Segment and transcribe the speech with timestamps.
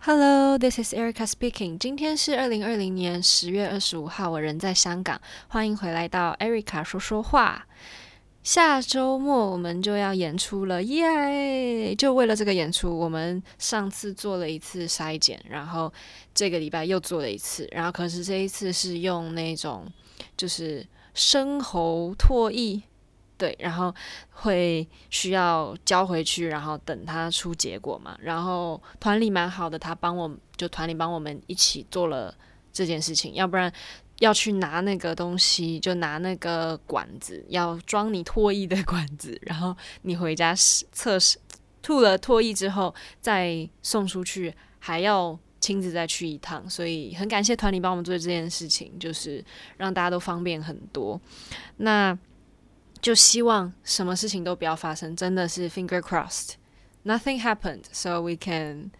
[0.00, 1.76] Hello, this is Erica speaking.
[1.76, 7.66] 今天是二零二零年十月二十五号，我人在香港，欢迎回来到 Erica 说说话。
[8.44, 11.96] 下周末我们就要演出了，耶！
[11.96, 15.92] 就为了这个演出，我们上次做了一次筛检，然后
[16.32, 19.84] 这个礼拜又做了一次，然后可是这一次是用那种
[20.36, 22.80] 就是生喉唾液。
[23.38, 23.94] 对，然后
[24.30, 28.18] 会需要交回去，然后等他出结果嘛。
[28.20, 32.34] 然后团里蛮好的，他帮我就团里帮我们一起做了
[32.72, 33.32] 这件事情。
[33.34, 33.72] 要不然
[34.18, 39.40] 要去拿那个东西，就拿那个管子，要装你唾液的 管子。
[39.42, 41.38] 然后你回家试测试
[41.80, 46.68] 吐了唾液之后，再送出去，还要亲自再去一趟。
[46.68, 49.44] 所以很感谢团里帮我们做这件事情，就是
[49.76, 51.20] 让大家都方便很多。
[51.76, 52.18] 那。
[53.00, 58.90] 就希望什么事情都不要发生，真的是 finger crossed，nothing happened，so we can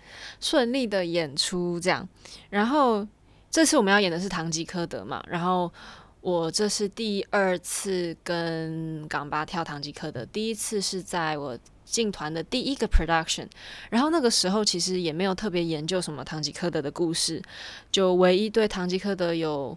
[0.40, 2.08] 顺利的演出这样。
[2.50, 3.06] 然后
[3.50, 5.72] 这次我们要演的是《唐吉诃德》嘛，然后
[6.20, 13.46] 我这是第二次跟港巴跳《唐吉诃德》，第一次是在我进团的第一个 production，
[13.90, 17.42] 然后那个时候其实也没有特别研究什么《唐吉诃德》的故事，
[17.90, 19.76] 就唯一对《唐吉诃德》有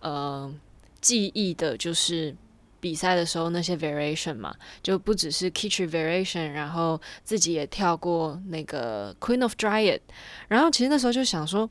[0.00, 0.52] 呃
[1.00, 2.34] 记忆的就是。
[2.82, 4.52] 比赛的时候那些 variation 嘛，
[4.82, 10.00] 就不只是 Kitri variation，然后自己也跳过那个 Queen of Dryad，
[10.48, 11.70] 然后其实那时候就想说，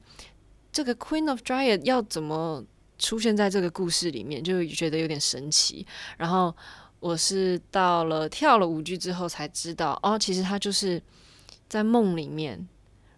[0.72, 2.64] 这个 Queen of Dryad 要怎么
[2.98, 5.86] 出现在这个故事里面，就觉得有点神奇。
[6.18, 6.56] 然后
[7.02, 11.04] 我是到了跳了舞剧之后才知道，哦，其实他就是
[11.68, 12.66] 在梦里面，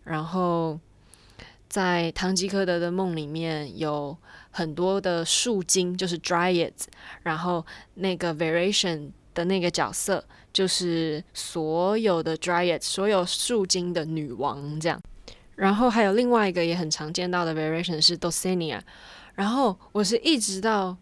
[0.04, 0.80] 然后
[1.74, 4.16] 在唐吉诃德的梦里面有。
[4.56, 6.84] 很多的树精就是 dryads，
[7.24, 15.02] 然后那个 variation 的那个角色就是所有的 dryads，所有树精的女王这样。
[15.56, 18.80] 然后还有另外一个也很常见到的 variation 是 Dosenia，
[19.34, 20.96] 然后我是一直到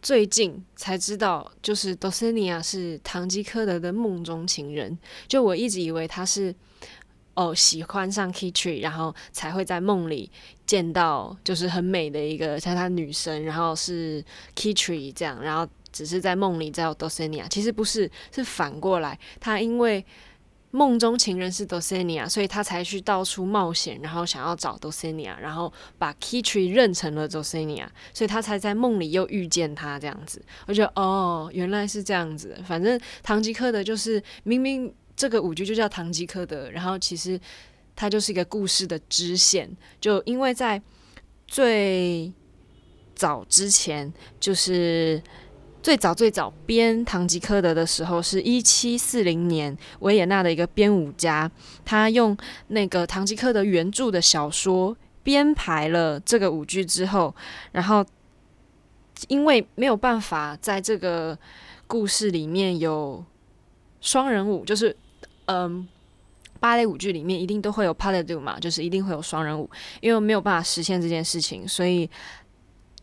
[0.00, 4.98] 最近才知道，就是 Dosenia 是唐吉诃德的梦中情人，
[5.28, 6.54] 就我一直以为他是。
[7.34, 10.30] 哦，喜欢上 Kitri，然后才会在梦里
[10.64, 14.24] 见到，就是很美的一个像她女神，然后是
[14.54, 20.04] Kitri 这样，然后只是在梦里叫 Dulcinea，其实不是，是反过来，他因为
[20.70, 30.40] 梦中情人是 Dulcinea，所以他才去到处冒险，然后想要找 Dulcinea，然后把 Kitri 认成了 Dulcinea，所以他才在梦里又遇见他这样子。
[30.66, 34.94] 我觉得哦，原来是这样子，反正唐吉诃德就是明明。
[35.16, 37.40] 这个舞剧就叫《唐吉诃德》，然后其实
[37.94, 39.70] 它就是一个故事的支线。
[40.00, 40.82] 就因为在
[41.46, 42.32] 最
[43.14, 45.22] 早之前，就是
[45.80, 51.48] 最早最早编《唐吉诃德》的时候，是一七四零年，维也纳的一个编舞家，
[51.84, 52.36] 他用
[52.68, 57.32] 那个《唐吉诃德》原著的小说编排了这个舞剧之后，
[57.70, 58.04] 然后
[59.28, 61.38] 因为没有办法在这个
[61.86, 63.24] 故事里面有
[64.00, 64.96] 双人舞，就是。
[65.46, 65.86] 嗯，
[66.60, 69.68] 芭蕾舞剧里面一定都会有 pas de deux 嘛，就是一定会有双人舞，
[70.00, 72.08] 因为没有办法实现这件事情，所以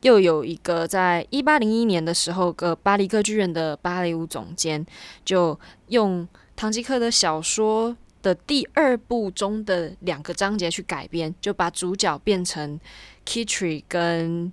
[0.01, 4.83] 又有一个在一八零一年的时候，个巴黎歌剧院的芭蕾舞总监
[5.23, 5.59] 就
[5.89, 6.23] 用
[6.55, 12.79] 《唐吉诃德》小说的第二部中的两个章节去改编，就把主角变成
[13.25, 14.51] Kitri 跟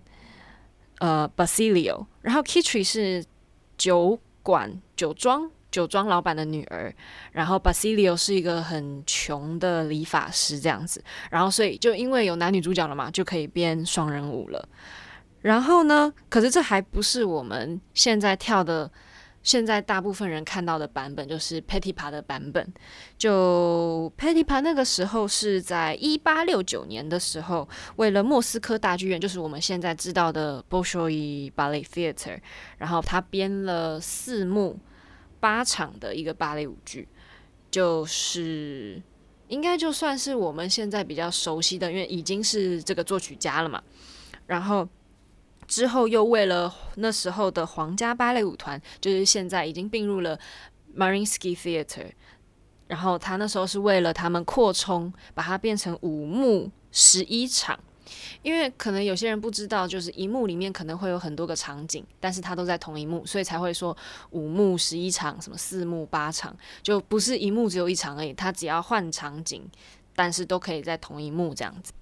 [0.98, 3.24] 呃 Basilio，然后 Kitri 是
[3.78, 5.50] 酒馆酒庄。
[5.78, 6.92] 酒庄老板的女儿，
[7.30, 11.00] 然后 Basilio 是一个很穷的理发师，这样子，
[11.30, 14.68] 然后所以就因为有男女主角了嘛，就可以编双人舞了。
[15.42, 18.90] 然后呢，可是这还不是我们现在跳的，
[19.44, 22.66] 现在大部分人看到的版本，就是 Petipa 的版本。
[23.16, 32.40] 就 Petipa 那个时候是在一八六九年的时候，为了莫斯科大剧院，就是我们现在知道的 Bolshoi Ballet Theatre，
[32.78, 34.76] 然后他编了四幕。
[35.40, 37.08] 八场的一个芭蕾舞剧，
[37.70, 39.02] 就是
[39.48, 43.82] 应该就算是我们现在比较熟悉的，因为已经是这个作曲家了嘛。
[44.46, 44.88] 然后
[45.66, 50.38] 之后又为了那时候的皇家芭蕾舞团，就是现在已经并入了
[50.96, 52.12] Marinsky Theatre，
[52.86, 57.78] 然后他那时候是为了他们扩充，把它变成五幕十一场。
[58.42, 63.96] 因为可能有些人不知道，就是一幕里面可能会有很多个场景，但是它都在同一幕，所以才会说
[64.30, 68.32] 五幕十一场，什么四幕八场，就不是一幕只有一场而已。
[68.32, 69.68] 它只要换场景，
[70.14, 71.92] 但是都可以在同一幕这样子。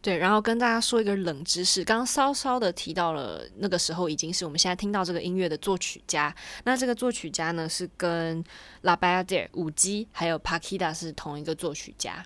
[0.00, 6.32] 对，然后跟大家说一个冷知识，刚刚稍稍的提到了，那个时候已经是我们现在听到这个音乐的作曲家。
[6.62, 8.42] 那这个作曲家呢，是跟
[8.82, 12.24] La Bayadère 舞姬还有 Paquita 是同一个作曲家。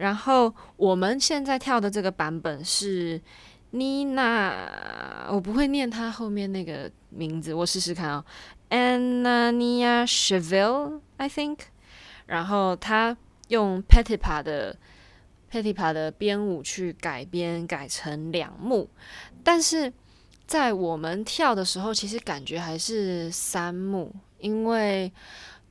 [0.00, 3.20] 然后我们现在跳的这个版本是
[3.74, 4.50] Nina，
[5.30, 8.24] 我不会念她后面那个名字，我试试看啊、哦、
[8.70, 11.58] Anania Chevelle，I think。
[12.24, 13.14] 然后她
[13.48, 14.74] 用 Petipa 的
[15.52, 18.88] Petipa 的编舞去改编，改成两幕，
[19.44, 19.92] 但是
[20.46, 25.12] 在我们跳的时候，其实感觉还是三幕，因为。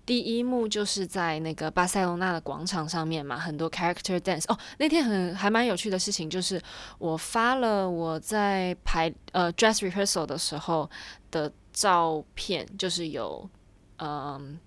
[0.09, 4.43] 第一幕就是在那个巴塞罗那的广场上面嘛，很多 character dance。
[4.51, 6.59] 哦，那天很还蛮有趣的事情，就是
[6.97, 10.89] 我发了我在排呃 dress rehearsal 的时候
[11.29, 13.47] 的照片，就是有
[13.99, 14.59] 嗯、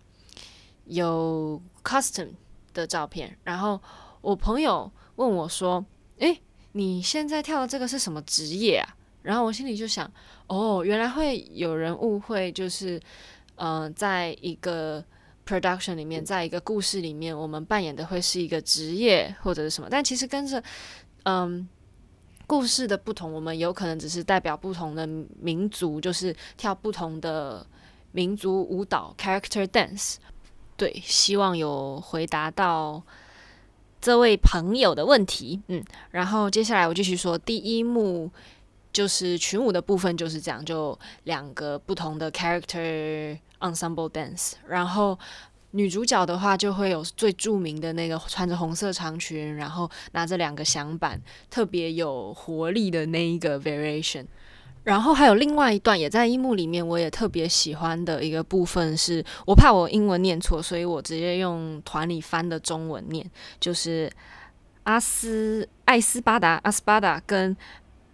[0.84, 2.34] 有 costume
[2.72, 3.36] 的照片。
[3.42, 3.80] 然后
[4.20, 5.84] 我朋友问我说
[6.22, 6.40] ：“诶，
[6.70, 10.08] 你现在跳的这个是什么职业啊？”然后我心里就想
[10.46, 13.02] ：“哦，原来会有人误会，就是
[13.56, 15.04] 嗯、在一个。”
[15.46, 20.62] Production 里面，在一个故事里面，我们扮演的会是一个职业或者是什么，但其实跟着
[21.24, 21.68] 嗯
[22.46, 25.06] 故事的不同，我们有可能只是代表不同的
[25.40, 27.66] 民族，就是跳不同的
[28.12, 30.16] 民族舞蹈 character dance。
[30.76, 33.02] 对，希望有回答到
[34.00, 35.62] 这位朋友的问题。
[35.68, 38.30] 嗯，然后接下来我继续说，第一幕
[38.92, 43.38] 就是群舞的部分就是这样，就两个不同的 character。
[43.62, 45.16] Ensemble dance，然后
[45.70, 54.26] 女主角的话就会有最著名的那个穿着红色长裙，然后拿着两个响板，特别有活力的那一个 variation。
[54.82, 63.24] 然后还有另外一段也在一幕里面，我也特别喜欢的一个部分是，我怕我英文念错，所以我直接用团里翻的中文念，
[63.60, 64.10] 就是
[64.82, 67.56] 阿斯艾斯巴达阿斯巴达跟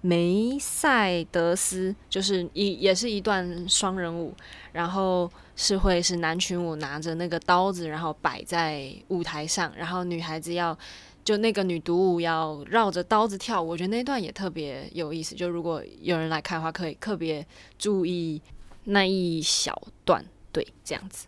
[0.00, 4.34] 梅赛德斯，就是一也是一段双人舞。
[4.72, 10.76] 然后是会是男群舞拿着那个刀子，然后摆在舞台上，然后女孩子要
[11.24, 13.60] 就那个女独舞要绕着刀子跳。
[13.60, 15.34] 我觉得那段也特别有意思。
[15.34, 17.44] 就如果有人来看的话，可以特别
[17.76, 18.40] 注意
[18.84, 21.26] 那一小段，对，这样子。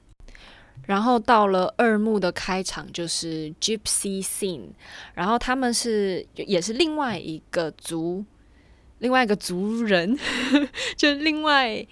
[0.87, 4.69] 然后到了二幕的开场就是 Gypsy Scene，
[5.14, 8.25] 然后他们是也是另外一个族，
[9.00, 10.19] 另外一个族人，
[10.97, 11.87] 就另外。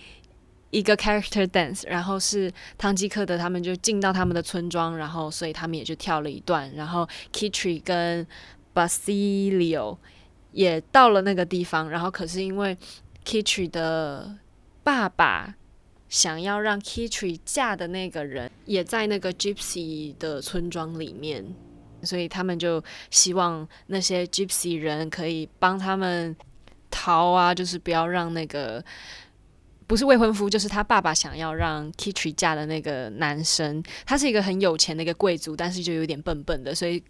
[0.70, 8.26] 一个 character dance，然后是汤吉克德他们就进到他们的村庄，然后所以他们也就跳了一段，然后 Kitri 跟
[8.74, 9.96] Basilio
[10.52, 12.76] 也到了那个地方，然后可是因为
[13.24, 14.36] Kitri 的
[14.84, 15.54] 爸爸
[16.10, 21.46] 想要让 Kitri 嫁的那个人也在那个 Gypsy 的村庄里面，
[22.02, 26.36] 所以他们就希望那些 Gypsy 人可以帮他们
[26.90, 28.84] 逃啊，就是不要让那个。
[29.86, 33.82] 不是未婚夫，就是他爸爸想要让 Kitri 嫁的那个男生。
[34.04, 37.02] 他是一个很有钱的一个贵族，但是就有点笨笨的，所以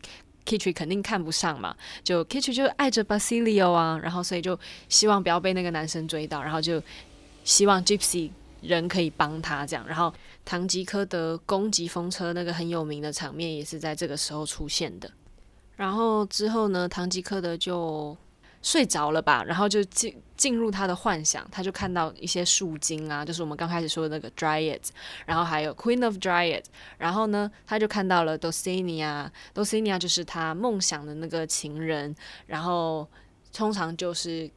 [0.46, 1.75] Kitri 肯定看不上嘛。
[2.04, 4.56] 就 Kitri 就爱着 Basilio 啊，然后所以就
[4.88, 6.80] 希望不要被那个男生追到，然后就
[7.42, 8.30] 希望 Gypsy
[8.60, 9.84] 人可以帮他这样。
[9.88, 10.14] 然后
[10.44, 15.10] 唐吉诃德攻击风车那个很有名的场面也是在这个时候出现的。
[15.75, 18.16] 然后之后呢，唐吉诃德就。
[18.62, 24.82] 睡着了吧，然后就进进入他的幻想，他就看到一些树精啊，就是我们刚开始说的那个 Dryad，
[25.26, 26.64] 然后还有 Queen of Dryad，
[26.99, 32.14] 然后呢，他就看到了 Dulcinea，Dulcinea 就是他梦想的那个情人，
[32.47, 33.09] 然后
[33.52, 34.50] 通常就是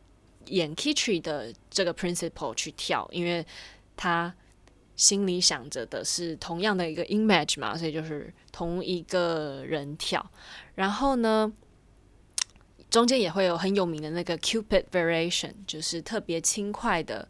[0.47, 3.45] 演 Kitri 的这个 principal 去跳，因为
[3.95, 4.33] 他
[4.95, 10.25] 心里想着的是同样的一个 image 嘛，所以就是同一个人跳，
[10.75, 11.53] 然后呢。
[12.91, 17.25] 中间也会有很有名的那个 Cupid Variation，就是特别轻快的，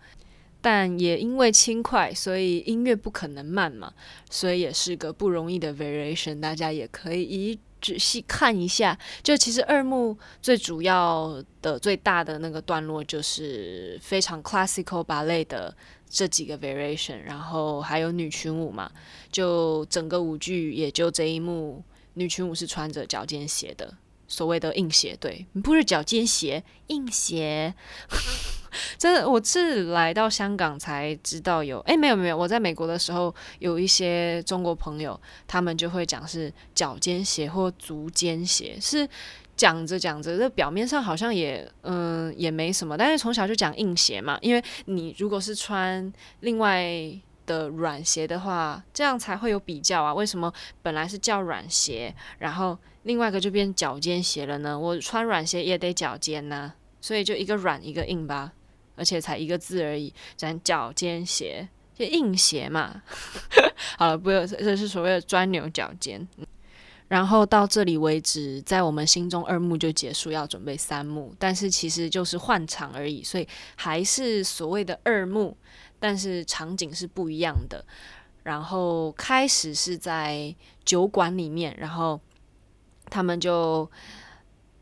[0.59, 3.93] 但也因为轻快，所以音乐不可能慢嘛，
[4.29, 6.39] 所以也是个不容易的 Variation。
[6.39, 8.97] 大家也可以仔细看一下。
[9.21, 15.75] 就其实二幕最主要的、最大的那个段落，就是非常 Classical Ballet 的
[16.09, 18.91] 这几个 Variation，然后还有女群舞嘛，
[19.31, 21.83] 就整个舞剧也就这一幕，
[22.15, 23.93] 女群舞是穿着脚尖鞋的。
[24.31, 27.73] 所谓的硬鞋，对，不是脚尖鞋，硬鞋。
[28.97, 39.05] 真的，我是来到香港才知道有，诶，没有没有，我在美国的时候有一些中国朋友，他们就会讲是脚尖鞋或足尖鞋，是
[39.57, 46.09] 讲着讲着，这表面上好像也嗯也没什么，但是从小就讲硬鞋嘛，因为你如果是穿
[46.39, 46.81] 另外
[47.45, 52.77] 的软鞋的话，这样才会有比较啊，为什么本来是叫软鞋，然后。
[53.03, 56.71] 另外一个就变脚尖鞋了呢，我穿软鞋也得脚尖呐、
[57.01, 58.53] 所以就一个软一个硬吧，
[58.95, 63.01] 而且才一个字而已，咱脚尖鞋就硬鞋嘛。
[63.97, 66.27] 好了，不要，这是所谓的钻牛角尖。
[67.07, 75.57] 然后到这里为止，在我们心中二幕就结束，要准备三幕，但是其实就是换场而已，所以还是所谓的二幕，
[76.01, 77.85] 但是场景是不一样的。
[78.43, 80.53] 然后开始是在
[80.83, 82.19] 酒馆里面，然后
[83.05, 83.89] 他们就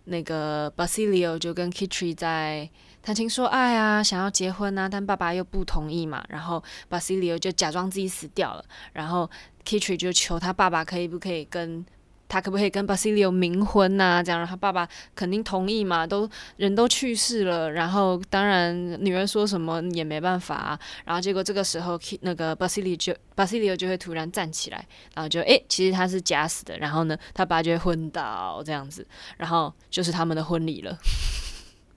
[0.06, 2.68] 那个 Basilio 就跟 Kitri 在
[3.04, 9.30] 谈情说爱啊，想要结婚啊，但爸爸又不同意嘛，然后 Basilio 就假装自己死掉了，然后
[9.64, 11.86] Kitri 就求他爸爸可以不可以跟。
[12.30, 20.80] 他可不可以跟 Basilio 冥婚呐、这样，然后他爸爸肯定同意嘛，都人都去世了，然后当然女儿说什么也没办法、啊。
[21.06, 26.78] 然后结果这个时候，那个 basili 就 Basilio 就会突然站起来，然后就诶，其实他是假死的。
[26.78, 29.06] 然后呢，他爸就会昏倒这样子，
[29.38, 30.96] 然后就是他们的婚礼了。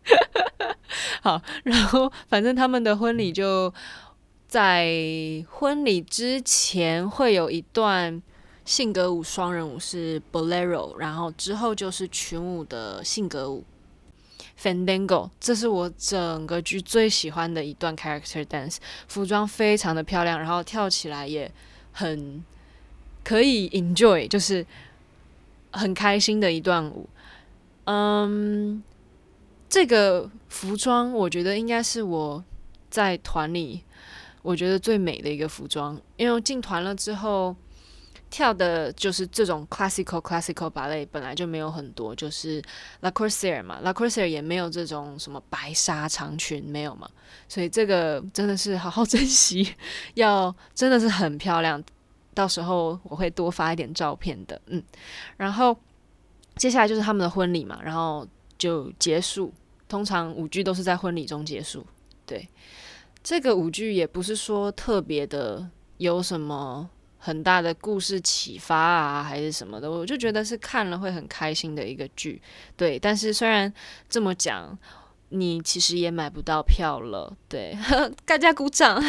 [1.21, 3.73] 好，然后反正他们的婚礼就
[4.49, 4.89] 在
[5.51, 8.23] 婚礼之前会有一段。
[8.65, 13.65] 性格舞双人舞是 Bolero，然后之后就是群舞的性格舞
[14.57, 18.77] Fandango，这是我整个剧最喜欢的一段 character dance，
[19.09, 21.51] 服装非常的漂亮，然后跳起来也
[21.91, 22.45] 很
[23.25, 24.65] 可以 enjoy，就是
[25.73, 27.09] 很开心的一段舞。
[27.87, 28.81] 嗯，
[29.69, 32.45] 这个服装我觉得应该是我
[32.89, 33.83] 在团里
[34.43, 37.57] 我觉得最美的一个服装，因为进团了之后。
[38.33, 42.63] 跳的就是这种 classical classical ballet 本来就没有很多，就是
[43.01, 47.07] La Corsaire 嘛 La Corsaire 也没有这种什么白纱长裙，没有嘛，
[47.47, 49.75] 所以这个真的是好好珍惜，
[50.15, 51.85] 要真的是很漂亮，
[52.33, 54.83] 到时候我会多发一点照片的，嗯，
[55.37, 55.77] 然后
[56.57, 59.53] 接下来就是他们的婚礼嘛，然后就结束，
[59.87, 61.87] 通常舞剧都是在婚礼中结束，
[62.25, 62.49] 对，
[63.23, 66.89] 这个舞剧也不是说特别的有什么。
[67.25, 72.43] 很大的故事启发啊，还是什么的，我就觉得是看了会很开心的一个剧。
[72.77, 73.73] 对，但是虽然
[74.09, 74.77] 这么讲，
[75.29, 77.33] 你其实也买不到票了。
[77.49, 77.79] 对，
[78.25, 79.01] 大家 鼓掌，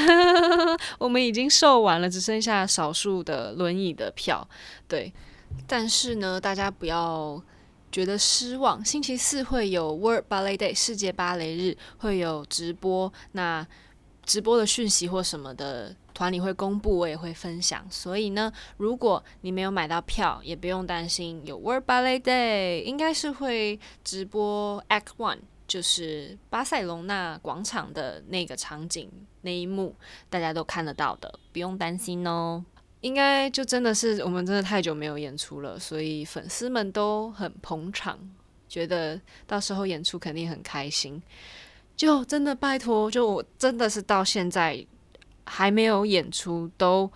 [1.00, 4.48] 我们已经售完了，只剩下少数的轮椅的票。
[4.88, 5.12] 对，
[5.66, 7.42] 但是呢，大家不要
[7.92, 8.86] 觉得失望。
[8.86, 13.12] 星期四会有 World Ballet Day 世界芭蕾日，会有直播。
[13.32, 13.66] 那
[14.24, 17.86] 直播的讯息或什么的，团里会公布，我也会分享。
[17.90, 21.42] 所以呢，如果你没有买到票，也不用担心。
[21.46, 29.10] 有 World Ballet Day，应该是会直播 Act One，就是巴塞隆纳广场的那个场景
[29.42, 29.96] 那一幕，
[30.30, 32.64] 大家都看得到的，不用担心哦。
[33.02, 38.18] 应该就真的是我们真的太久没有演出了，所以粉丝们都很捧场，
[38.70, 41.22] 觉得到时候演出肯定很开心。
[41.98, 44.84] 就真的拜托，就我真的是到现在
[45.46, 47.12] 还没有演出，都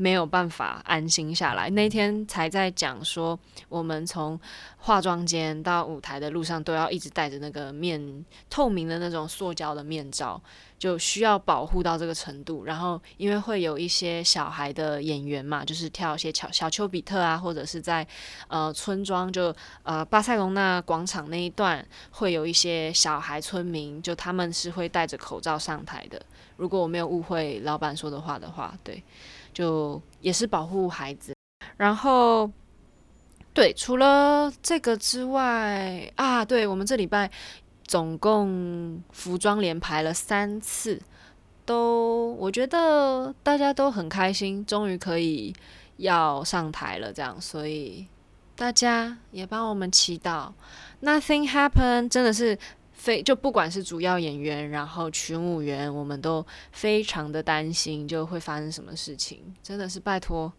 [0.00, 1.68] 没有办法安心下来。
[1.68, 3.38] 那天才在讲说，
[3.68, 4.40] 我们从
[4.78, 10.40] 化妆间到舞台的路上都要一直戴着那个面透明的那种塑胶的面罩。
[10.80, 18.06] 就需要保护到这个程度，然后因为会有一些小孩的演员嘛，就是跳一些小小丘比特啊，或者是在
[18.48, 26.18] 呃村庄，就呃巴塞隆纳广场那一段会有一些小孩村民，就他们是会戴着口罩上台的。
[26.56, 29.02] 如果我没有误会老板说的话的话，对，
[29.52, 31.34] 就也是保护孩子。
[31.76, 32.50] 然后
[33.52, 37.30] 对，除了这个之外啊，对我们这礼拜。
[37.90, 41.02] 总共服装连排了三次，
[41.66, 45.52] 都我觉得大家都很开心，终于可以
[45.96, 48.06] 要上台了，这样，所以
[48.54, 50.52] 大家也帮我们祈祷。
[51.02, 52.56] Nothing happened，真的是
[53.00, 60.52] 非就不管是主要演员，然后群舞员，我们都非常的担心就会发生什么事情，真的是拜托，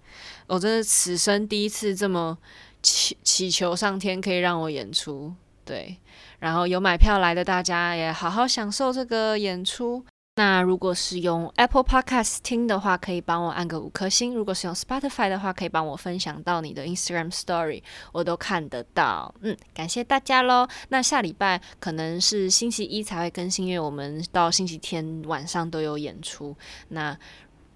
[0.48, 2.36] 我真的此生第一次这么
[2.82, 5.32] 祈祈求上天可以让我演出，
[5.64, 5.96] 对。
[6.40, 10.04] 然后有买票来的大家也好好享受这个演出。
[10.36, 17.84] 那如果是用 Apple Podcast 听的话，可以帮我按个五颗星；如果是用 Spotify 的话，可以帮我分享到你的 Instagram Story，
[18.14, 19.36] 我都看得到。
[19.42, 20.66] 嗯，感谢大家喽。
[20.88, 26.56] 那下礼拜可能是星期一才会更新，因为我们到星期天晚上都有演出。
[26.88, 27.16] 那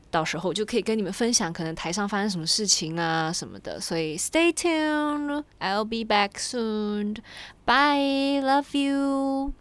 [0.10, 9.52] 到时候就可以跟你们分享，可能台上发生什么事情啊什么的，所以 stay tuned，I'll be back soon，bye，love you。